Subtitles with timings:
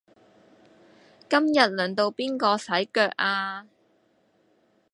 [1.29, 3.67] 今日輪到邊個洗腳呀